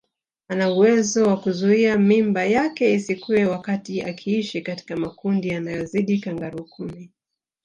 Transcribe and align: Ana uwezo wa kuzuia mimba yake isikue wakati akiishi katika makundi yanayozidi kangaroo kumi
Ana 0.47 0.71
uwezo 0.71 1.23
wa 1.27 1.37
kuzuia 1.41 1.97
mimba 1.97 2.45
yake 2.45 2.93
isikue 2.93 3.45
wakati 3.45 4.01
akiishi 4.01 4.61
katika 4.61 4.95
makundi 4.97 5.47
yanayozidi 5.47 6.19
kangaroo 6.19 6.63
kumi 6.63 7.11